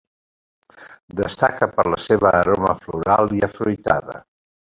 [1.19, 4.19] Destaca per la seva aroma floral i afruitada.